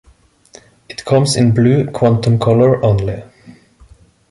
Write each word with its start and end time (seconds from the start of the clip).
It 0.89 1.05
comes 1.05 1.35
in 1.35 1.53
Blue 1.53 1.85
Quantum 1.91 2.39
color 2.39 2.83
only. 2.83 3.21